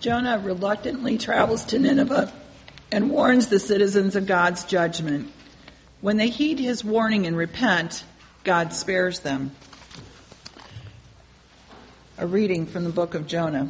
Jonah 0.00 0.38
reluctantly 0.38 1.18
travels 1.18 1.64
to 1.66 1.78
Nineveh 1.78 2.32
and 2.92 3.10
warns 3.10 3.48
the 3.48 3.58
citizens 3.58 4.14
of 4.14 4.26
God's 4.26 4.64
judgment. 4.64 5.32
When 6.00 6.16
they 6.16 6.28
heed 6.28 6.60
his 6.60 6.84
warning 6.84 7.26
and 7.26 7.36
repent, 7.36 8.04
God 8.44 8.72
spares 8.72 9.20
them. 9.20 9.50
A 12.16 12.26
reading 12.26 12.66
from 12.66 12.84
the 12.84 12.90
book 12.90 13.14
of 13.14 13.26
Jonah. 13.26 13.68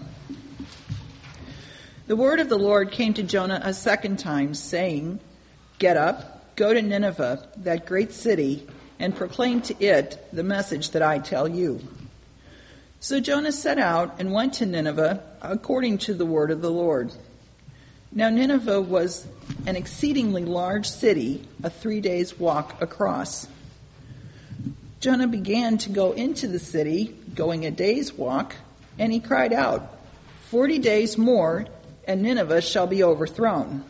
The 2.07 2.17
word 2.17 2.41
of 2.41 2.51
the 2.51 2.59
Lord 2.59 2.91
came 2.91 3.15
to 3.15 3.23
Jonah 3.23 3.61
a 3.65 3.73
second 3.73 4.19
time, 4.19 4.55
saying, 4.55 5.21
Get 5.79 5.97
up, 5.97 6.57
go 6.57 6.75
to 6.75 6.83
Nineveh, 6.83 7.49
that 7.59 7.87
great 7.87 8.13
city, 8.13 8.67
and 8.99 9.17
proclaim 9.17 9.63
to 9.63 9.83
it 9.83 10.29
the 10.33 10.43
message 10.43 10.91
that 10.91 11.03
I 11.03 11.19
tell 11.19 11.49
you. 11.49 11.81
So 13.01 13.21
Jonah 13.21 13.53
set 13.53 13.79
out 13.79 14.17
and 14.19 14.33
went 14.33 14.55
to 14.55 14.67
Nineveh 14.67 15.23
according 15.41 15.99
to 15.99 16.15
the 16.15 16.27
word 16.27 16.51
of 16.51 16.61
the 16.61 16.71
Lord. 16.71 17.13
Now 18.11 18.29
Nineveh 18.29 18.81
was 18.81 19.25
an 19.67 19.77
exceedingly 19.77 20.45
large 20.45 20.89
city, 20.89 21.47
a 21.63 21.71
three 21.71 22.01
days 22.01 22.39
walk 22.39 22.83
across. 22.83 23.47
Jonah 24.99 25.29
began 25.29 25.79
to 25.79 25.91
go 25.91 26.11
into 26.11 26.49
the 26.49 26.59
city, 26.59 27.15
going 27.37 27.65
a 27.65 27.71
day's 27.71 28.13
walk, 28.13 28.57
and 28.99 29.13
he 29.13 29.21
cried 29.21 29.53
out, 29.53 29.97
Forty 30.51 30.81
days 30.81 31.17
more, 31.17 31.67
and 32.05 32.23
Nineveh 32.23 32.63
shall 32.63 32.89
be 32.89 33.05
overthrown. 33.05 33.85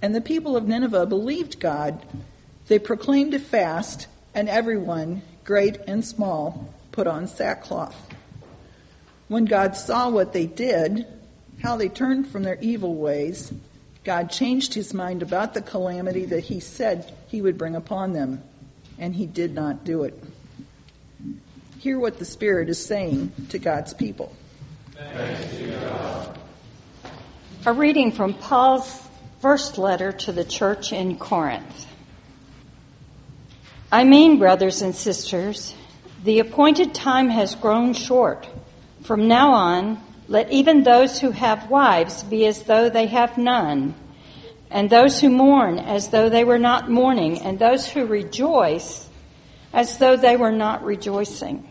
And 0.00 0.14
the 0.14 0.20
people 0.20 0.56
of 0.56 0.68
Nineveh 0.68 1.06
believed 1.06 1.58
God. 1.58 2.00
They 2.68 2.78
proclaimed 2.78 3.34
a 3.34 3.40
fast, 3.40 4.06
and 4.34 4.48
everyone, 4.48 5.22
great 5.42 5.78
and 5.88 6.04
small, 6.04 6.72
put 6.98 7.06
on 7.06 7.28
sackcloth. 7.28 7.94
When 9.28 9.44
God 9.44 9.76
saw 9.76 10.10
what 10.10 10.32
they 10.32 10.46
did, 10.46 11.06
how 11.62 11.76
they 11.76 11.88
turned 11.88 12.26
from 12.26 12.42
their 12.42 12.58
evil 12.60 12.96
ways, 12.96 13.52
God 14.02 14.32
changed 14.32 14.74
his 14.74 14.92
mind 14.92 15.22
about 15.22 15.54
the 15.54 15.62
calamity 15.62 16.24
that 16.24 16.42
he 16.42 16.58
said 16.58 17.14
he 17.28 17.40
would 17.40 17.56
bring 17.56 17.76
upon 17.76 18.14
them, 18.14 18.42
and 18.98 19.14
he 19.14 19.26
did 19.26 19.54
not 19.54 19.84
do 19.84 20.02
it. 20.02 20.20
Hear 21.78 22.00
what 22.00 22.18
the 22.18 22.24
Spirit 22.24 22.68
is 22.68 22.84
saying 22.84 23.30
to 23.50 23.60
God's 23.60 23.94
people. 23.94 24.34
A 27.64 27.72
reading 27.72 28.10
from 28.10 28.34
Paul's 28.34 29.06
first 29.40 29.78
letter 29.78 30.10
to 30.10 30.32
the 30.32 30.44
church 30.44 30.92
in 30.92 31.16
Corinth. 31.16 31.86
I 33.92 34.02
mean, 34.02 34.40
brothers 34.40 34.82
and 34.82 34.96
sisters, 34.96 35.76
the 36.24 36.40
appointed 36.40 36.94
time 36.94 37.28
has 37.28 37.54
grown 37.54 37.92
short. 37.92 38.48
From 39.02 39.28
now 39.28 39.52
on, 39.52 40.02
let 40.26 40.50
even 40.50 40.82
those 40.82 41.20
who 41.20 41.30
have 41.30 41.70
wives 41.70 42.22
be 42.24 42.44
as 42.46 42.64
though 42.64 42.90
they 42.90 43.06
have 43.06 43.38
none, 43.38 43.94
and 44.70 44.90
those 44.90 45.20
who 45.20 45.30
mourn 45.30 45.78
as 45.78 46.08
though 46.08 46.28
they 46.28 46.44
were 46.44 46.58
not 46.58 46.90
mourning, 46.90 47.40
and 47.40 47.58
those 47.58 47.88
who 47.88 48.04
rejoice 48.04 49.08
as 49.72 49.98
though 49.98 50.16
they 50.16 50.36
were 50.36 50.52
not 50.52 50.84
rejoicing, 50.84 51.66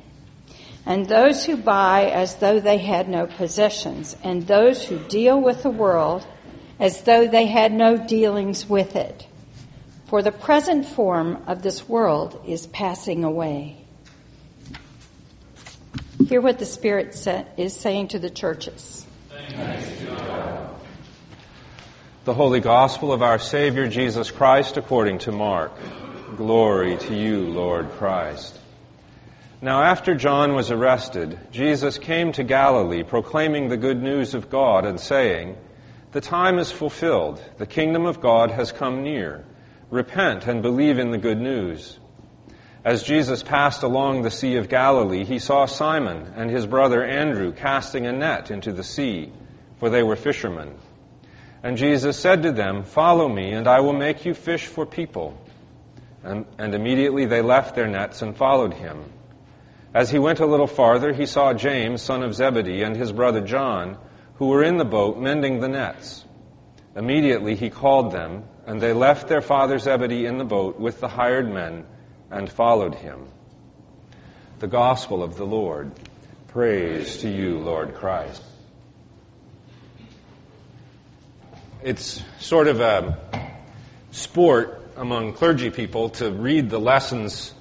and 0.86 1.08
those 1.08 1.46
who 1.46 1.58
buy 1.58 2.06
as 2.06 2.36
though 2.36 2.60
they 2.60 2.78
had 2.78 3.10
no 3.10 3.28
possessions, 3.28 4.16
and 4.24 4.48
those 4.48 4.86
who 4.86 4.98
deal 5.08 5.40
with 5.40 5.62
the 5.62 5.70
world 5.70 6.26
as 6.80 7.02
though 7.04 7.28
they 7.28 7.48
had 7.48 7.74
no 7.74 7.98
dealings 7.98 8.70
with 8.70 8.96
it. 8.96 9.28
For 10.06 10.22
the 10.22 10.32
present 10.32 10.86
form 10.86 11.44
of 11.48 11.64
this 11.64 11.90
world 11.90 12.42
is 12.48 12.68
passing 12.68 13.24
away. 13.26 13.87
Hear 16.28 16.42
what 16.42 16.60
the 16.60 16.66
Spirit 16.66 17.26
is 17.56 17.74
saying 17.74 18.10
to 18.10 18.20
the 18.20 18.30
churches. 18.30 19.08
The 22.26 22.34
Holy 22.34 22.60
Gospel 22.60 23.14
of 23.14 23.22
our 23.22 23.40
Savior 23.40 23.88
Jesus 23.88 24.30
Christ 24.30 24.76
according 24.76 25.20
to 25.20 25.32
Mark. 25.32 25.72
Glory 26.36 26.98
to 26.98 27.16
you, 27.16 27.46
Lord 27.48 27.90
Christ. 27.92 28.60
Now, 29.62 29.84
after 29.84 30.16
John 30.16 30.54
was 30.54 30.70
arrested, 30.70 31.40
Jesus 31.54 31.98
came 31.98 32.34
to 32.34 32.44
Galilee 32.44 33.04
proclaiming 33.04 33.70
the 33.70 33.78
good 33.78 34.04
news 34.04 34.34
of 34.34 34.50
God 34.50 34.86
and 34.86 35.00
saying, 35.00 35.56
The 36.12 36.20
time 36.20 36.60
is 36.60 36.74
fulfilled, 36.74 37.42
the 37.58 37.66
kingdom 37.66 38.06
of 38.06 38.20
God 38.20 38.52
has 38.52 38.74
come 38.74 39.02
near. 39.02 39.46
Repent 39.90 40.46
and 40.46 40.62
believe 40.62 41.00
in 41.00 41.12
the 41.12 41.18
good 41.18 41.40
news. 41.40 42.00
As 42.88 43.04
Jesus 43.04 43.44
passed 43.44 43.84
along 43.84 44.22
the 44.22 44.32
Sea 44.32 44.56
of 44.56 44.70
Galilee, 44.70 45.26
he 45.26 45.40
saw 45.40 45.66
Simon 45.66 46.32
and 46.38 46.50
his 46.50 46.66
brother 46.66 47.04
Andrew 47.04 47.52
casting 47.52 48.08
a 48.08 48.14
net 48.14 48.50
into 48.50 48.72
the 48.72 48.82
sea, 48.82 49.30
for 49.78 49.90
they 49.90 50.04
were 50.04 50.16
fishermen. 50.16 50.74
And 51.62 51.76
Jesus 51.76 52.18
said 52.18 52.44
to 52.44 52.54
them, 52.54 52.84
Follow 52.84 53.28
me, 53.28 53.52
and 53.52 53.68
I 53.68 53.82
will 53.82 53.92
make 53.92 54.24
you 54.24 54.34
fish 54.34 54.68
for 54.68 54.86
people. 54.86 55.38
And, 56.24 56.46
and, 56.58 56.74
immediately 56.74 57.26
they 57.26 57.42
left 57.42 57.76
their 57.76 57.88
nets 57.88 58.22
and 58.22 58.38
followed 58.38 58.74
him. 58.74 59.04
As 59.94 60.10
he 60.10 60.18
went 60.18 60.40
a 60.40 60.46
little 60.46 60.66
farther, 60.66 61.12
he 61.12 61.26
saw 61.26 61.54
James, 61.54 62.02
son 62.02 62.24
of 62.24 62.36
Zebedee, 62.36 62.84
and 62.84 62.96
his 62.96 63.12
brother 63.12 63.42
John, 63.42 63.98
who 64.36 64.48
were 64.48 64.64
in 64.64 64.78
the 64.78 64.86
boat 64.86 65.18
mending 65.18 65.60
the 65.60 65.68
nets. 65.68 66.24
Immediately 66.96 67.58
he 67.58 67.70
called 67.70 68.14
them, 68.14 68.46
and 68.66 68.80
they 68.80 68.94
left 68.94 69.28
their 69.28 69.42
father 69.42 69.78
Zebedee 69.78 70.26
in 70.26 70.38
the 70.38 70.46
boat 70.46 70.80
with 70.80 71.02
the 71.02 71.10
hired 71.10 71.52
men 71.52 71.86
and 72.32 72.50
followed 72.50 72.96
him. 72.96 73.28
The 74.60 74.68
Gospel 74.68 75.24
of 75.24 75.38
the 75.38 75.46
Lord. 75.46 75.92
Praise 76.48 77.18
to 77.18 77.30
you, 77.30 77.60
Lord 77.60 77.94
Christ. 77.96 78.42
It's 81.84 82.22
sort 82.40 82.68
of 82.68 82.82
a 82.82 83.18
sport 84.12 84.82
among 84.96 85.34
clergy 85.34 85.70
people 85.70 86.10
to 86.10 86.32
read 86.32 86.70
the 86.70 86.80
lessons 86.80 87.54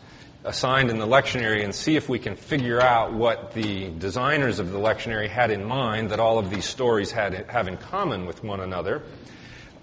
assigned 0.45 0.91
in 0.91 0.99
the 0.99 1.07
lectionary 1.07 1.65
and 1.65 1.75
see 1.75 1.97
if 1.97 2.09
we 2.09 2.19
can 2.19 2.37
figure 2.37 2.81
out 2.81 3.13
what 3.13 3.53
the 3.53 3.91
designers 3.99 4.59
of 4.59 4.71
the 4.71 4.79
lectionary 4.79 5.29
had 5.29 5.51
in 5.51 5.65
mind 5.65 6.11
that 6.11 6.21
all 6.21 6.39
of 6.39 6.51
these 6.51 6.65
stories 6.65 7.11
had, 7.11 7.35
have 7.51 7.69
in 7.69 7.77
common 7.77 8.27
with 8.27 8.43
one 8.43 8.61
another. 8.61 9.03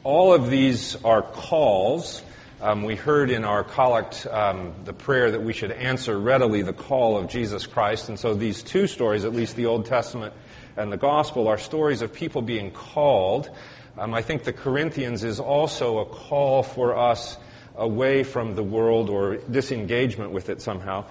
All 0.04 0.34
of 0.34 0.50
these 0.50 0.96
are 1.04 1.22
calls 1.22 2.24
um, 2.64 2.84
we 2.84 2.96
heard 2.96 3.30
in 3.30 3.44
our 3.44 3.62
collect 3.62 4.26
um, 4.28 4.74
the 4.86 4.94
prayer 4.94 5.30
that 5.32 5.44
we 5.44 5.52
should 5.52 5.72
answer 5.72 6.18
readily 6.18 6.62
the 6.62 6.72
call 6.72 7.18
of 7.18 7.28
Jesus 7.28 7.68
Christ. 7.68 8.08
And 8.08 8.18
so 8.18 8.34
these 8.34 8.64
two 8.64 8.88
stories, 8.88 9.26
at 9.26 9.34
least 9.34 9.58
the 9.58 9.66
Old 9.66 9.86
Testament 9.86 10.34
and 10.78 10.90
the 10.90 10.96
Gospel, 10.96 11.50
are 11.50 11.58
stories 11.58 12.02
of 12.02 12.14
people 12.14 12.42
being 12.42 12.72
called. 12.72 13.50
Um, 13.98 14.14
I 14.14 14.22
think 14.22 14.46
the 14.46 14.54
Corinthians 14.54 15.26
is 15.26 15.42
also 15.42 15.98
a 15.98 16.06
call 16.06 16.64
for 16.64 16.98
us 16.98 17.36
away 17.76 18.24
from 18.24 18.56
the 18.56 18.64
world 18.64 19.10
or 19.10 19.36
disengagement 19.36 20.32
with 20.32 20.48
it 20.48 20.62
somehow. 20.62 21.04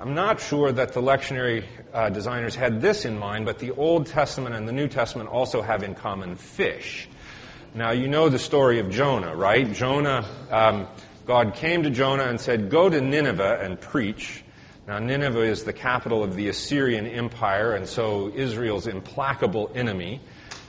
I'm 0.00 0.12
not 0.12 0.42
sure 0.42 0.70
that 0.70 0.92
the 0.92 1.00
lectionary 1.00 1.64
uh, 1.94 2.10
designers 2.10 2.54
had 2.54 2.82
this 2.82 3.06
in 3.06 3.18
mind, 3.18 3.46
but 3.46 3.58
the 3.58 3.70
Old 3.70 4.08
Testament 4.08 4.54
and 4.54 4.68
the 4.68 4.72
New 4.72 4.88
Testament 4.88 5.30
also 5.30 5.62
have 5.62 5.82
in 5.82 5.94
common 5.94 6.36
fish. 6.36 7.08
Now, 7.74 7.90
you 7.90 8.08
know 8.08 8.30
the 8.30 8.38
story 8.38 8.78
of 8.78 8.90
Jonah, 8.90 9.36
right? 9.36 9.70
Jonah, 9.70 10.24
um, 10.50 10.88
God 11.26 11.54
came 11.54 11.82
to 11.82 11.90
Jonah 11.90 12.24
and 12.24 12.40
said, 12.40 12.70
Go 12.70 12.88
to 12.88 13.00
Nineveh 13.00 13.58
and 13.60 13.78
preach. 13.78 14.42
Now, 14.86 14.98
Nineveh 14.98 15.42
is 15.42 15.64
the 15.64 15.74
capital 15.74 16.24
of 16.24 16.34
the 16.34 16.48
Assyrian 16.48 17.06
Empire, 17.06 17.74
and 17.74 17.86
so 17.86 18.32
Israel's 18.34 18.86
implacable 18.86 19.70
enemy. 19.74 20.22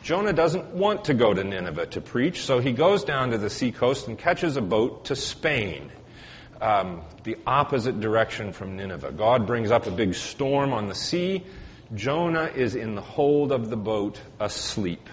Jonah 0.03 0.33
doesn't 0.33 0.73
want 0.73 1.05
to 1.05 1.13
go 1.13 1.33
to 1.33 1.41
Nineveh 1.41 1.85
to 1.87 2.01
preach, 2.01 2.41
so 2.41 2.59
he 2.59 2.73
goes 2.73 3.05
down 3.05 3.31
to 3.31 3.37
the 3.37 3.49
seacoast 3.49 4.09
and 4.09 4.17
catches 4.17 4.57
a 4.57 4.61
boat 4.61 5.05
to 5.05 5.15
Spain, 5.15 5.89
um, 6.59 7.01
the 7.23 7.37
opposite 7.47 8.01
direction 8.01 8.51
from 8.51 8.75
Nineveh. 8.75 9.13
God 9.13 9.47
brings 9.47 9.71
up 9.71 9.87
a 9.87 9.91
big 9.91 10.13
storm 10.15 10.73
on 10.73 10.89
the 10.89 10.95
sea. 10.95 11.45
Jonah 11.95 12.51
is 12.53 12.75
in 12.75 12.95
the 12.95 13.01
hold 13.01 13.53
of 13.53 13.69
the 13.69 13.77
boat 13.77 14.19
asleep. 14.41 15.09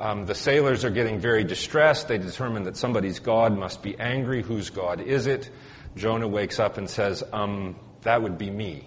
Um, 0.00 0.24
the 0.24 0.34
sailors 0.34 0.82
are 0.86 0.90
getting 0.90 1.20
very 1.20 1.44
distressed. 1.44 2.08
They 2.08 2.16
determine 2.16 2.62
that 2.62 2.78
somebody's 2.78 3.18
God 3.18 3.56
must 3.56 3.82
be 3.82 4.00
angry. 4.00 4.42
Whose 4.42 4.70
God 4.70 5.02
is 5.02 5.26
it? 5.26 5.50
Jonah 5.94 6.26
wakes 6.26 6.58
up 6.58 6.78
and 6.78 6.88
says, 6.88 7.22
um, 7.34 7.76
That 8.02 8.22
would 8.22 8.38
be 8.38 8.50
me. 8.50 8.86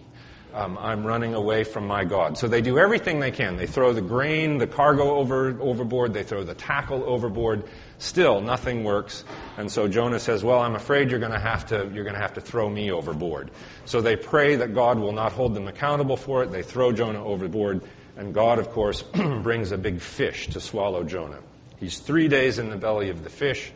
Um, 0.56 0.77
I'm 0.77 1.06
running 1.06 1.33
away 1.33 1.63
from 1.63 1.88
my 1.88 2.04
God. 2.04 2.38
So 2.38 2.48
they 2.48 2.62
do 2.62 2.77
everything 2.77 3.19
they 3.19 3.31
can. 3.31 3.57
They 3.57 3.65
throw 3.65 3.92
the 3.94 4.01
grain, 4.01 4.60
the 4.60 4.68
cargo 4.68 5.15
over, 5.15 5.60
overboard. 5.60 6.13
They 6.13 6.24
throw 6.24 6.44
the 6.44 6.54
tackle 6.54 7.04
overboard. 7.06 7.63
Still, 7.98 8.39
nothing 8.39 8.83
works. 8.83 9.24
And 9.57 9.71
so 9.71 9.88
Jonah 9.88 10.19
says, 10.19 10.44
"Well, 10.44 10.60
I'm 10.60 10.75
afraid 10.75 11.10
you're 11.10 11.19
going 11.19 11.31
to 11.31 11.39
have 11.39 11.65
to 11.68 11.89
you're 11.92 12.04
going 12.04 12.15
to 12.15 12.21
have 12.21 12.33
to 12.33 12.42
throw 12.42 12.69
me 12.69 12.92
overboard." 12.92 13.50
So 13.86 14.00
they 14.00 14.15
pray 14.15 14.56
that 14.57 14.75
God 14.75 15.00
will 15.00 15.12
not 15.12 15.31
hold 15.31 15.56
them 15.56 15.68
accountable 15.68 16.18
for 16.18 16.44
it. 16.44 16.51
They 16.51 16.62
throw 16.62 16.92
Jonah 16.92 17.24
overboard. 17.25 17.81
And 18.15 18.33
God, 18.33 18.60
of 18.60 18.69
course, 18.69 19.01
brings 19.42 19.71
a 19.71 19.77
big 19.77 20.00
fish 20.00 20.48
to 20.50 20.60
swallow 20.60 21.04
Jonah. 21.04 21.39
He's 21.77 22.00
three 22.00 22.27
days 22.27 22.60
in 22.60 22.69
the 22.69 22.77
belly 22.77 23.10
of 23.10 23.24
the 23.24 23.30
fish. 23.30 23.71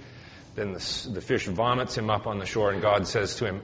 Then 0.55 0.73
the, 0.73 1.09
the 1.11 1.21
fish 1.21 1.45
vomits 1.47 1.97
him 1.97 2.09
up 2.09 2.27
on 2.27 2.39
the 2.39 2.45
shore, 2.45 2.71
and 2.71 2.81
God 2.81 3.07
says 3.07 3.35
to 3.35 3.45
him, 3.45 3.61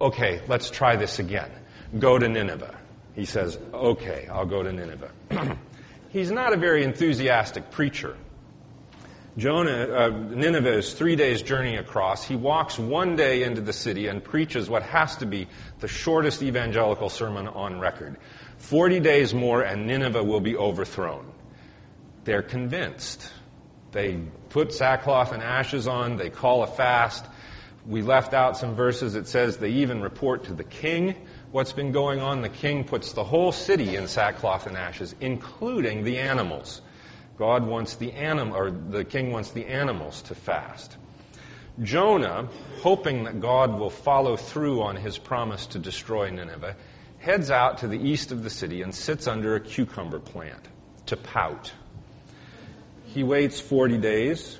Okay, 0.00 0.40
let's 0.48 0.70
try 0.70 0.96
this 0.96 1.18
again. 1.18 1.50
Go 1.98 2.18
to 2.18 2.28
Nineveh. 2.28 2.78
He 3.14 3.24
says, 3.24 3.58
Okay, 3.72 4.28
I'll 4.30 4.46
go 4.46 4.62
to 4.62 4.72
Nineveh. 4.72 5.10
he's 6.10 6.30
not 6.30 6.52
a 6.52 6.56
very 6.56 6.84
enthusiastic 6.84 7.70
preacher. 7.70 8.16
Jonah, 9.40 9.88
uh, 9.88 10.08
Nineveh 10.10 10.76
is 10.76 10.92
three 10.92 11.16
days' 11.16 11.40
journey 11.40 11.76
across. 11.76 12.22
He 12.22 12.36
walks 12.36 12.78
one 12.78 13.16
day 13.16 13.42
into 13.42 13.62
the 13.62 13.72
city 13.72 14.06
and 14.06 14.22
preaches 14.22 14.68
what 14.68 14.82
has 14.82 15.16
to 15.16 15.24
be 15.24 15.48
the 15.78 15.88
shortest 15.88 16.42
evangelical 16.42 17.08
sermon 17.08 17.48
on 17.48 17.80
record. 17.80 18.18
Forty 18.58 19.00
days 19.00 19.32
more 19.32 19.62
and 19.62 19.86
Nineveh 19.86 20.22
will 20.22 20.40
be 20.40 20.58
overthrown. 20.58 21.32
They're 22.24 22.42
convinced. 22.42 23.32
They 23.92 24.20
put 24.50 24.74
sackcloth 24.74 25.32
and 25.32 25.42
ashes 25.42 25.88
on, 25.88 26.18
they 26.18 26.28
call 26.28 26.62
a 26.62 26.66
fast. 26.66 27.24
We 27.86 28.02
left 28.02 28.34
out 28.34 28.58
some 28.58 28.74
verses. 28.74 29.14
It 29.14 29.26
says 29.26 29.56
they 29.56 29.70
even 29.70 30.02
report 30.02 30.44
to 30.44 30.52
the 30.52 30.64
king 30.64 31.14
what's 31.50 31.72
been 31.72 31.92
going 31.92 32.20
on. 32.20 32.42
The 32.42 32.50
king 32.50 32.84
puts 32.84 33.14
the 33.14 33.24
whole 33.24 33.52
city 33.52 33.96
in 33.96 34.06
sackcloth 34.06 34.66
and 34.66 34.76
ashes, 34.76 35.14
including 35.18 36.04
the 36.04 36.18
animals. 36.18 36.82
God 37.40 37.64
wants 37.64 37.94
the 37.94 38.12
animal, 38.12 38.54
or 38.54 38.70
the 38.70 39.02
king 39.02 39.32
wants 39.32 39.52
the 39.52 39.64
animals 39.64 40.20
to 40.22 40.34
fast. 40.34 40.98
Jonah, 41.80 42.50
hoping 42.82 43.24
that 43.24 43.40
God 43.40 43.78
will 43.78 43.88
follow 43.88 44.36
through 44.36 44.82
on 44.82 44.94
his 44.94 45.16
promise 45.16 45.64
to 45.68 45.78
destroy 45.78 46.28
Nineveh, 46.28 46.76
heads 47.18 47.50
out 47.50 47.78
to 47.78 47.88
the 47.88 47.98
east 47.98 48.30
of 48.30 48.42
the 48.42 48.50
city 48.50 48.82
and 48.82 48.94
sits 48.94 49.26
under 49.26 49.54
a 49.54 49.60
cucumber 49.60 50.20
plant 50.20 50.68
to 51.06 51.16
pout. 51.16 51.72
He 53.06 53.22
waits 53.22 53.58
40 53.58 53.96
days, 53.96 54.58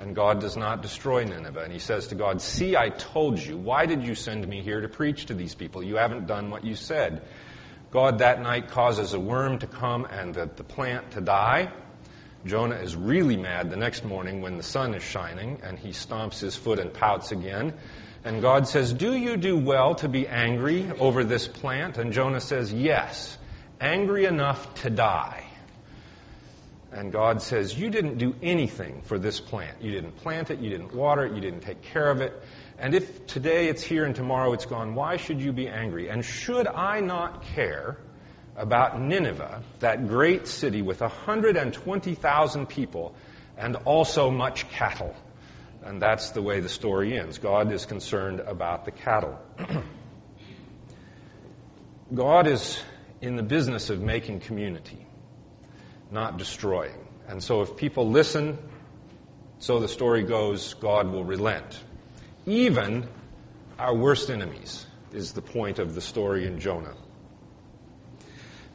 and 0.00 0.16
God 0.16 0.40
does 0.40 0.56
not 0.56 0.80
destroy 0.80 1.24
Nineveh. 1.24 1.64
And 1.64 1.72
he 1.72 1.78
says 1.78 2.06
to 2.06 2.14
God, 2.14 2.40
See, 2.40 2.78
I 2.78 2.88
told 2.88 3.40
you. 3.40 3.58
Why 3.58 3.84
did 3.84 4.04
you 4.04 4.14
send 4.14 4.48
me 4.48 4.62
here 4.62 4.80
to 4.80 4.88
preach 4.88 5.26
to 5.26 5.34
these 5.34 5.54
people? 5.54 5.82
You 5.82 5.96
haven't 5.96 6.26
done 6.26 6.48
what 6.48 6.64
you 6.64 6.76
said. 6.76 7.20
God 7.90 8.20
that 8.20 8.40
night 8.40 8.68
causes 8.68 9.12
a 9.12 9.20
worm 9.20 9.58
to 9.58 9.66
come 9.66 10.06
and 10.06 10.34
the, 10.34 10.48
the 10.56 10.64
plant 10.64 11.10
to 11.10 11.20
die. 11.20 11.70
Jonah 12.44 12.76
is 12.76 12.96
really 12.96 13.36
mad 13.36 13.70
the 13.70 13.76
next 13.76 14.04
morning 14.04 14.42
when 14.42 14.56
the 14.56 14.62
sun 14.62 14.94
is 14.94 15.02
shining 15.02 15.60
and 15.62 15.78
he 15.78 15.90
stomps 15.90 16.40
his 16.40 16.56
foot 16.56 16.78
and 16.78 16.92
pouts 16.92 17.32
again. 17.32 17.72
And 18.24 18.42
God 18.42 18.66
says, 18.66 18.92
Do 18.92 19.14
you 19.14 19.36
do 19.36 19.56
well 19.56 19.94
to 19.96 20.08
be 20.08 20.26
angry 20.26 20.90
over 20.98 21.24
this 21.24 21.46
plant? 21.48 21.98
And 21.98 22.12
Jonah 22.12 22.40
says, 22.40 22.72
Yes, 22.72 23.38
angry 23.80 24.24
enough 24.24 24.74
to 24.82 24.90
die. 24.90 25.44
And 26.92 27.10
God 27.10 27.40
says, 27.40 27.78
You 27.78 27.90
didn't 27.90 28.18
do 28.18 28.34
anything 28.42 29.02
for 29.02 29.18
this 29.18 29.40
plant. 29.40 29.80
You 29.80 29.92
didn't 29.92 30.16
plant 30.16 30.50
it, 30.50 30.58
you 30.58 30.70
didn't 30.70 30.94
water 30.94 31.24
it, 31.24 31.34
you 31.34 31.40
didn't 31.40 31.60
take 31.60 31.82
care 31.82 32.10
of 32.10 32.20
it. 32.20 32.42
And 32.78 32.94
if 32.94 33.26
today 33.26 33.68
it's 33.68 33.82
here 33.82 34.04
and 34.04 34.14
tomorrow 34.14 34.52
it's 34.52 34.66
gone, 34.66 34.94
why 34.94 35.16
should 35.16 35.40
you 35.40 35.52
be 35.52 35.68
angry? 35.68 36.10
And 36.10 36.24
should 36.24 36.66
I 36.66 37.00
not 37.00 37.42
care 37.42 37.98
about 38.56 39.00
Nineveh, 39.00 39.62
that 39.80 40.08
great 40.08 40.46
city 40.46 40.82
with 40.82 41.00
120,000 41.00 42.66
people 42.66 43.14
and 43.56 43.76
also 43.84 44.30
much 44.30 44.68
cattle. 44.70 45.14
And 45.84 46.00
that's 46.00 46.30
the 46.30 46.42
way 46.42 46.60
the 46.60 46.68
story 46.68 47.18
ends. 47.18 47.38
God 47.38 47.72
is 47.72 47.86
concerned 47.86 48.40
about 48.40 48.84
the 48.84 48.90
cattle. 48.90 49.38
God 52.14 52.46
is 52.46 52.80
in 53.20 53.36
the 53.36 53.42
business 53.42 53.88
of 53.88 54.00
making 54.00 54.40
community, 54.40 55.06
not 56.10 56.36
destroying. 56.36 57.06
And 57.28 57.42
so 57.42 57.62
if 57.62 57.76
people 57.76 58.08
listen, 58.08 58.58
so 59.58 59.80
the 59.80 59.88
story 59.88 60.22
goes, 60.22 60.74
God 60.74 61.08
will 61.10 61.24
relent. 61.24 61.80
Even 62.46 63.08
our 63.78 63.94
worst 63.94 64.28
enemies 64.28 64.86
is 65.12 65.32
the 65.32 65.42
point 65.42 65.78
of 65.78 65.94
the 65.94 66.00
story 66.00 66.46
in 66.46 66.58
Jonah. 66.58 66.94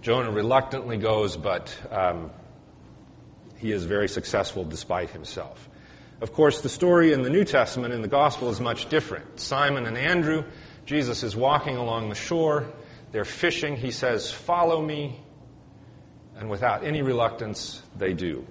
Jonah 0.02 0.32
reluctantly 0.32 0.98
goes, 0.98 1.38
but 1.38 1.76
um, 1.92 2.32
he 3.58 3.72
is 3.72 3.86
very 3.86 4.08
successful 4.08 4.64
despite 4.64 5.10
himself. 5.10 5.68
Of 6.22 6.34
course, 6.34 6.62
the 6.62 6.70
story 6.70 7.14
in 7.14 7.22
the 7.22 7.30
New 7.30 7.44
Testament 7.44 7.94
in 7.94 8.02
the 8.02 8.08
Gospel 8.08 8.50
is 8.50 8.60
much 8.60 8.90
different. 8.90 9.40
Simon 9.40 9.86
and 9.86 9.98
Andrew, 9.98 10.44
Jesus 10.86 11.24
is 11.24 11.36
walking 11.36 11.78
along 11.78 12.10
the 12.10 12.16
shore. 12.16 12.72
They're 13.12 13.26
fishing. 13.26 13.76
He 13.76 13.92
says, 13.92 14.32
Follow 14.32 14.82
me. 14.82 15.20
And 16.38 16.50
without 16.50 16.84
any 16.84 17.02
reluctance, 17.02 17.82
they 17.98 18.14
do. 18.14 18.46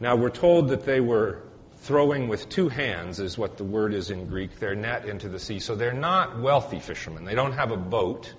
Now, 0.00 0.16
we're 0.16 0.30
told 0.30 0.68
that 0.68 0.84
they 0.84 1.00
were 1.00 1.42
throwing 1.76 2.28
with 2.28 2.48
two 2.48 2.68
hands, 2.68 3.20
is 3.20 3.38
what 3.38 3.56
the 3.56 3.64
word 3.64 3.94
is 3.94 4.10
in 4.10 4.26
Greek, 4.26 4.58
their 4.58 4.74
net 4.74 5.06
into 5.06 5.28
the 5.28 5.38
sea. 5.38 5.58
So 5.58 5.74
they're 5.74 5.92
not 5.92 6.38
wealthy 6.40 6.78
fishermen. 6.78 7.24
They 7.24 7.34
don't 7.34 7.52
have 7.52 7.70
a 7.70 7.76
boat. 7.76 8.34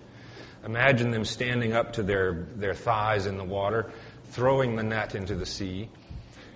Imagine 0.65 1.11
them 1.11 1.25
standing 1.25 1.73
up 1.73 1.93
to 1.93 2.03
their, 2.03 2.47
their 2.55 2.73
thighs 2.73 3.25
in 3.25 3.37
the 3.37 3.43
water, 3.43 3.91
throwing 4.25 4.75
the 4.75 4.83
net 4.83 5.15
into 5.15 5.35
the 5.35 5.45
sea. 5.45 5.89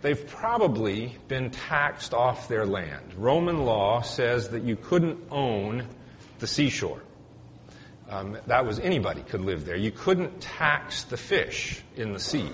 They've 0.02 0.28
probably 0.28 1.18
been 1.28 1.50
taxed 1.50 2.13
off 2.13 2.48
their 2.48 2.66
land. 2.66 3.13
Roman 3.18 3.66
law 3.66 4.02
says 4.02 4.50
that 4.50 4.63
you 4.63 4.75
couldn't 4.75 5.18
own 5.31 5.88
the 6.38 6.48
seashore. 6.48 7.02
Um, 8.07 8.38
that 8.46 8.66
was 8.66 8.80
anybody 8.80 9.22
could 9.24 9.42
live 9.42 9.66
there. 9.66 9.75
You 9.75 9.90
couldn't 9.90 10.40
tax 10.40 11.04
the 11.04 11.18
fish 11.18 11.81
in 11.96 12.13
the 12.13 12.19
sea. 12.19 12.50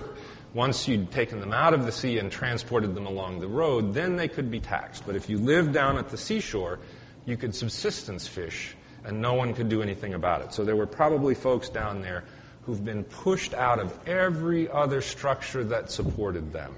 Once 0.54 0.88
you'd 0.88 1.10
taken 1.10 1.40
them 1.40 1.52
out 1.52 1.74
of 1.74 1.84
the 1.84 1.92
sea 1.92 2.18
and 2.18 2.32
transported 2.32 2.94
them 2.94 3.06
along 3.06 3.40
the 3.40 3.48
road, 3.48 3.92
then 3.92 4.16
they 4.16 4.28
could 4.28 4.50
be 4.50 4.60
taxed. 4.60 5.04
But 5.06 5.16
if 5.16 5.28
you 5.28 5.38
lived 5.38 5.74
down 5.74 5.98
at 5.98 6.08
the 6.08 6.16
seashore, 6.16 6.78
you 7.26 7.36
could 7.36 7.54
subsistence 7.54 8.26
fish 8.26 8.74
and 9.04 9.20
no 9.20 9.34
one 9.34 9.54
could 9.54 9.68
do 9.68 9.82
anything 9.82 10.14
about 10.14 10.42
it. 10.42 10.52
So 10.52 10.64
there 10.64 10.76
were 10.76 10.86
probably 10.86 11.34
folks 11.34 11.68
down 11.68 12.02
there 12.02 12.24
who've 12.64 12.84
been 12.84 13.04
pushed 13.04 13.54
out 13.54 13.80
of 13.80 13.96
every 14.08 14.68
other 14.68 15.00
structure 15.00 15.64
that 15.64 15.90
supported 15.90 16.52
them. 16.52 16.74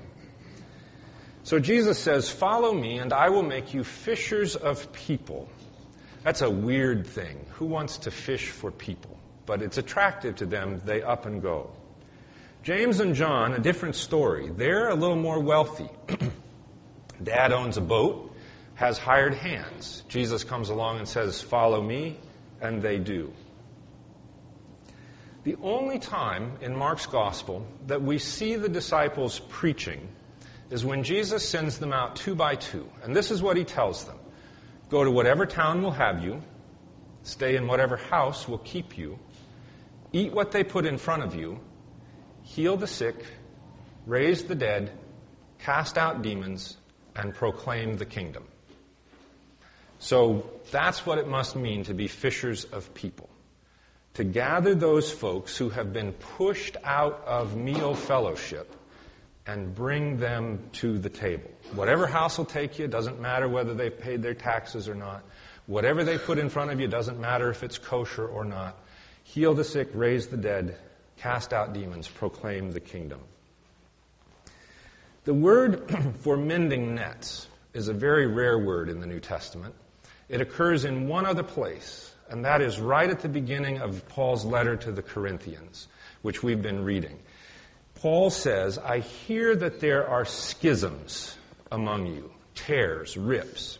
So 1.43 1.59
Jesus 1.59 1.99
says, 1.99 2.31
Follow 2.31 2.73
me, 2.73 2.99
and 2.99 3.12
I 3.12 3.29
will 3.29 3.43
make 3.43 3.75
you 3.75 3.85
fishers 3.85 4.56
of 4.56 4.91
people. 4.93 5.49
That's 6.23 6.41
a 6.41 6.50
weird 6.50 7.06
thing. 7.06 7.44
Who 7.53 7.67
wants 7.67 7.99
to 7.99 8.11
fish 8.11 8.49
for 8.49 8.70
people? 8.70 9.19
But 9.44 9.61
it's 9.61 9.77
attractive 9.77 10.37
to 10.37 10.47
them. 10.47 10.81
They 10.87 11.03
up 11.03 11.27
and 11.27 11.43
go. 11.43 11.70
James 12.62 13.00
and 13.00 13.15
John, 13.15 13.53
a 13.53 13.59
different 13.59 13.94
story. 13.94 14.49
They're 14.49 14.88
a 14.88 14.94
little 14.94 15.17
more 15.17 15.38
wealthy. 15.38 15.91
Dad 17.23 17.53
owns 17.53 17.77
a 17.77 17.82
boat 17.82 18.33
has 18.75 18.99
hired 18.99 19.35
hands. 19.35 20.03
Jesus 20.09 20.44
comes 20.44 20.69
along 20.69 20.99
and 20.99 21.09
says, 21.09 21.41
Follow 21.41 21.82
me, 21.82 22.19
and 22.61 22.82
they 22.82 22.99
do. 22.99 23.32
The 25.44 25.56
only 25.62 25.99
time 25.99 26.53
in 26.62 26.75
Mark's 26.75 27.06
gospel 27.06 27.67
that 27.87 28.03
we 28.03 28.19
see 28.19 28.56
the 28.56 28.69
disciples 28.69 29.41
preaching 29.50 30.09
is 30.71 30.85
when 30.85 31.05
Jesus 31.05 31.46
sends 31.46 31.79
them 31.79 31.93
out 31.93 32.17
two 32.17 32.34
by 32.34 32.55
two. 32.56 32.91
And 33.03 33.15
this 33.15 33.31
is 33.31 33.43
what 33.43 33.56
he 33.56 33.65
tells 33.65 34.05
them 34.05 34.19
Go 34.89 35.05
to 35.05 35.10
whatever 35.10 35.46
town 35.46 35.82
will 35.82 35.91
have 35.91 36.25
you, 36.25 36.43
stay 37.22 37.56
in 37.56 37.67
whatever 37.67 37.96
house 37.96 38.48
will 38.48 38.58
keep 38.58 38.96
you, 38.96 39.19
eat 40.13 40.32
what 40.32 40.51
they 40.51 40.65
put 40.65 40.87
in 40.87 40.98
front 40.98 41.22
of 41.22 41.34
you, 41.34 41.60
heal 42.43 42.77
the 42.77 42.87
sick, 42.87 43.17
raise 44.06 44.44
the 44.44 44.55
dead, 44.55 44.93
cast 45.58 45.98
out 45.98 46.22
demons, 46.22 46.77
and 47.17 47.34
proclaim 47.34 47.96
the 47.96 48.06
kingdom. 48.06 48.44
So 50.05 50.44
that's 50.70 51.06
what 51.06 51.17
it 51.17 51.29
must 51.29 51.56
mean 51.56 51.84
to 51.84 51.94
be 51.94 52.08
fishers 52.08 52.67
of 52.67 52.93
people. 52.93 53.31
To 54.15 54.25
gather 54.25 54.75
those 54.75 55.11
folks 55.11 55.56
who 55.56 55.70
have 55.70 55.94
been 55.94 56.13
pushed 56.13 56.77
out 56.84 57.25
of 57.27 57.56
meal 57.56 57.94
fellowship 57.94 58.70
and 59.46 59.75
bring 59.75 60.19
them 60.19 60.58
to 60.73 60.99
the 60.99 61.08
table. 61.08 61.51
Whatever 61.73 62.06
house 62.06 62.37
will 62.37 62.44
take 62.44 62.79
you, 62.79 62.87
doesn't 62.87 63.19
matter 63.19 63.49
whether 63.49 63.73
they've 63.73 63.99
paid 63.99 64.23
their 64.23 64.34
taxes 64.34 64.91
or 64.91 64.94
not. 64.94 65.25
Whatever 65.65 66.05
they 66.05 66.19
put 66.19 66.37
in 66.37 66.51
front 66.51 66.70
of 66.70 66.79
you, 66.81 66.87
doesn't 66.87 67.19
matter 67.19 67.49
if 67.49 67.63
it's 67.63 67.79
kosher 67.79 68.29
or 68.29 68.44
not. 68.44 68.77
Heal 69.23 69.55
the 69.55 69.65
sick, 69.65 69.89
raise 69.94 70.27
the 70.27 70.37
dead, 70.37 70.77
cast 71.17 71.55
out 71.55 71.73
demons, 71.73 72.08
proclaim 72.08 72.73
the 72.73 72.81
kingdom. 72.81 73.20
The 75.25 75.32
word 75.32 75.91
for 76.20 76.37
mending 76.37 76.94
nets 76.94 77.46
is 77.73 77.89
a 77.89 77.94
very 77.94 78.27
rare 78.27 78.58
word 78.58 78.91
in 78.91 79.01
the 79.01 79.06
New 79.06 79.20
Testament. 79.20 79.75
It 80.28 80.40
occurs 80.40 80.84
in 80.84 81.08
one 81.08 81.26
other 81.26 81.43
place, 81.43 82.14
and 82.31 82.44
that 82.44 82.60
is 82.60 82.81
right 82.81 83.10
at 83.10 83.20
the 83.20 83.28
beginning 83.28 83.78
of 83.78 84.06
Paul's 84.08 84.44
letter 84.44 84.76
to 84.76 84.93
the 84.93 85.02
Corinthians, 85.02 85.88
which 86.22 86.43
we've 86.43 86.62
been 86.62 86.84
reading. 86.84 87.19
Paul 87.94 88.31
says, 88.31 88.78
I 88.78 89.00
hear 89.00 89.54
that 89.56 89.81
there 89.81 90.06
are 90.06 90.24
schisms 90.24 91.36
among 91.70 92.06
you, 92.06 92.32
tears, 92.54 93.16
rips. 93.16 93.78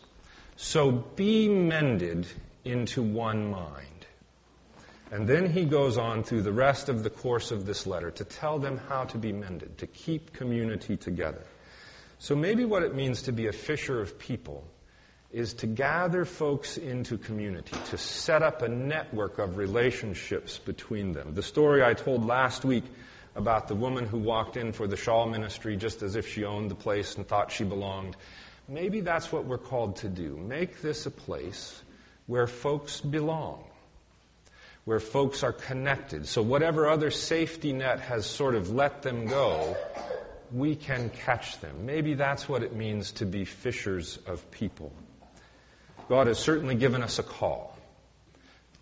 So 0.57 0.91
be 0.91 1.49
mended 1.49 2.27
into 2.65 3.03
one 3.03 3.51
mind. 3.51 3.89
And 5.11 5.29
then 5.29 5.51
he 5.51 5.65
goes 5.65 5.97
on 5.97 6.25
through 6.25 6.43
the 6.43 6.53
rest 6.53 6.89
of 6.89 7.03
the 7.03 7.11
course 7.11 7.51
of 7.51 7.67
this 7.67 7.87
letter 7.87 8.11
to 8.13 8.25
tell 8.25 8.59
them 8.59 8.81
how 8.89 9.05
to 9.05 9.19
be 9.19 9.33
mended, 9.33 9.79
to 9.79 9.87
keep 9.87 10.33
community 10.33 10.97
together. 10.97 11.43
So 12.19 12.35
maybe 12.35 12.65
what 12.65 12.83
it 12.83 12.95
means 12.95 13.23
to 13.23 13.33
be 13.33 13.47
a 13.47 13.53
fisher 13.53 14.01
of 14.01 14.19
people 14.19 14.65
is 15.35 15.53
to 15.53 15.67
gather 15.67 16.25
folks 16.25 16.77
into 16.77 17.19
community, 17.19 17.77
to 17.91 17.99
set 17.99 18.41
up 18.41 18.63
a 18.63 18.69
network 18.69 19.39
of 19.41 19.57
relationships 19.57 20.59
between 20.59 21.13
them. 21.13 21.35
The 21.35 21.43
story 21.43 21.83
I 21.83 21.95
told 21.95 22.25
last 22.25 22.65
week 22.65 22.85
about 23.35 23.67
the 23.67 23.75
woman 23.75 24.07
who 24.07 24.19
walked 24.19 24.57
in 24.57 24.73
for 24.73 24.87
the 24.87 24.97
shawl 24.97 25.27
ministry 25.27 25.77
just 25.77 26.03
as 26.03 26.15
if 26.15 26.29
she 26.29 26.45
owned 26.45 26.71
the 26.71 26.77
place 26.77 27.17
and 27.17 27.27
thought 27.27 27.51
she 27.51 27.65
belonged. 27.65 28.17
Maybe 28.69 29.01
that's 29.01 29.33
what 29.33 29.45
we're 29.45 29.59
called 29.59 29.97
to 29.97 30.09
do. 30.09 30.37
Make 30.37 30.81
this 30.81 31.05
a 31.05 31.11
place 31.11 31.83
where 32.27 32.47
folks 32.47 33.01
belong, 33.01 33.65
where 34.85 35.01
folks 35.01 35.43
are 35.43 35.53
connected. 35.53 36.29
So 36.29 36.43
whatever 36.43 36.89
other 36.89 37.11
safety 37.11 37.73
net 37.73 37.99
has 37.99 38.25
sort 38.25 38.55
of 38.55 38.71
let 38.71 39.03
them 39.03 39.27
go, 39.27 39.77
we 40.53 40.77
can 40.77 41.11
catch 41.11 41.59
them. 41.59 41.85
Maybe 41.85 42.15
that's 42.15 42.49
what 42.49 42.63
it 42.63 42.77
means 42.77 43.11
to 43.13 43.27
be 43.27 43.45
fishers 43.45 44.21
of 44.29 44.49
people. 44.53 44.93
God 46.09 46.27
has 46.27 46.39
certainly 46.39 46.75
given 46.75 47.03
us 47.03 47.19
a 47.19 47.23
call. 47.23 47.77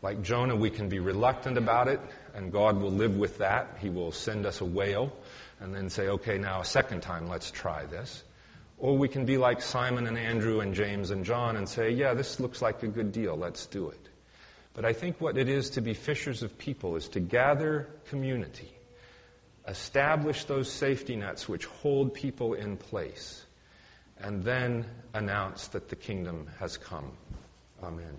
Like 0.02 0.23
Jonah, 0.23 0.57
we 0.57 0.71
can 0.71 0.88
be 0.88 0.99
reluctant 0.99 1.57
about 1.57 1.87
it, 1.87 2.00
and 2.35 2.50
God 2.50 2.81
will 2.81 2.91
live 2.91 3.17
with 3.17 3.38
that. 3.38 3.79
He 3.81 3.88
will 3.88 4.11
send 4.11 4.47
us 4.47 4.61
a 4.61 4.64
whale 4.64 5.12
and 5.61 5.73
then 5.73 5.88
say, 5.88 6.09
okay, 6.09 6.38
now 6.38 6.61
a 6.61 6.64
second 6.64 7.02
time, 7.02 7.29
let's 7.29 7.50
try 7.52 7.87
this. 7.87 8.25
Or 8.79 8.99
we 8.99 9.07
can 9.07 9.25
be 9.25 9.38
like 9.38 9.62
Simon 9.62 10.09
and 10.09 10.19
Andrew 10.19 10.59
and 10.59 10.75
James 10.75 11.12
and 11.12 11.25
John 11.25 11.57
and 11.57 11.69
say, 11.69 11.91
yeah, 11.91 12.14
this 12.14 12.41
looks 12.41 12.61
like 12.61 12.83
a 12.83 12.88
good 12.88 13.12
deal, 13.12 13.37
let's 13.37 13.67
do 13.67 13.91
it. 13.91 14.09
But 14.75 14.85
I 14.85 14.93
think 14.93 15.21
what 15.21 15.38
it 15.38 15.49
is 15.49 15.71
to 15.71 15.81
be 15.81 15.95
fishers 15.95 16.43
of 16.43 16.59
people 16.59 16.97
is 16.97 17.07
to 17.11 17.21
gather 17.21 17.88
community, 18.09 18.73
establish 19.69 20.45
those 20.45 20.69
safety 20.69 21.14
nets 21.14 21.49
which 21.49 21.67
hold 21.67 22.12
people 22.12 22.55
in 22.55 22.76
place, 22.76 23.45
and 24.23 24.43
then 24.43 24.85
announce 25.14 25.69
that 25.69 25.88
the 25.88 25.97
kingdom 25.97 26.49
has 26.59 26.76
come. 26.76 27.12
Amen. 27.83 28.17